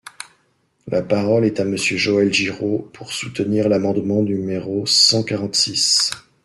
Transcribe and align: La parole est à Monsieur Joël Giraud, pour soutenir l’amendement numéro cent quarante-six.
La 0.87 1.03
parole 1.03 1.45
est 1.45 1.59
à 1.59 1.63
Monsieur 1.63 1.95
Joël 1.95 2.33
Giraud, 2.33 2.89
pour 2.91 3.13
soutenir 3.13 3.69
l’amendement 3.69 4.23
numéro 4.23 4.83
cent 4.87 5.21
quarante-six. 5.23 6.09